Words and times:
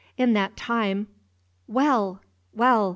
In 0.17 0.33
that 0.33 0.57
time" 0.57 1.09
"Well! 1.79 2.23
well!" 2.53 2.89